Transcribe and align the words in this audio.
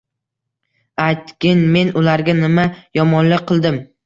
Aytgin 1.03 1.61
men 1.75 1.93
ularga 2.03 2.37
nima 2.41 2.67
yomonlik 3.01 3.47
qildim? 3.55 3.81